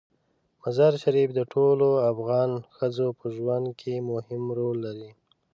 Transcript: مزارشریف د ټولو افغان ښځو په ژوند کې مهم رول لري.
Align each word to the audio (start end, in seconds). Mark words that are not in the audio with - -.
مزارشریف 0.61 1.29
د 1.35 1.39
ټولو 1.53 1.87
افغان 2.11 2.51
ښځو 2.75 3.07
په 3.19 3.25
ژوند 3.35 3.67
کې 3.79 3.93
مهم 4.11 4.43
رول 4.57 4.77
لري. 4.85 5.11